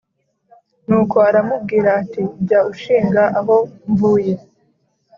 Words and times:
nuko 0.87 1.15
aramubwira 1.29 1.89
ati: 2.01 2.21
jya 2.45 2.59
ushinga 2.71 3.23
aho 3.39 3.55
mvuye: 3.89 4.33